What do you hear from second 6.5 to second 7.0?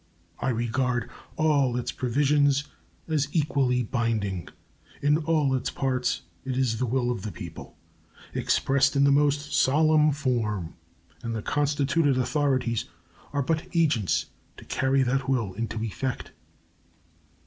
is the